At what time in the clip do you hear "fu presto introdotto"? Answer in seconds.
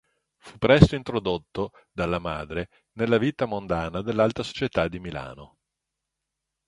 0.39-1.69